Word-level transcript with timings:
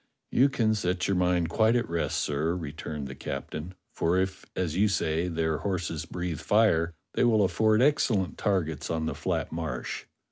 "You 0.31 0.49
can 0.49 0.73
set 0.73 1.07
your 1.07 1.15
mind 1.15 1.49
quite 1.49 1.75
at 1.75 1.87
rest, 1.87 2.21
sir," 2.21 2.55
returned 2.55 3.07
the 3.07 3.13
captain, 3.13 3.75
"for 3.93 4.17
if 4.17 4.47
as 4.55 4.75
you 4.75 4.87
say 4.87 5.27
their 5.27 5.59
horses 5.59 6.05
breathe 6.07 6.39
fire, 6.39 6.95
they 7.13 7.23
will 7.23 7.45
afford 7.45 7.83
excellent 7.83 8.39
targets 8.39 8.89
on 8.89 9.05
the 9.05 9.13
flat 9.13 9.51
Marsh. 9.51 10.05